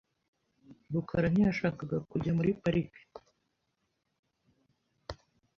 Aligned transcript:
rukara 0.93 1.27
ntiyashakaga 1.33 1.97
kujya 2.09 2.31
muri 2.37 2.51
parike. 2.61 3.01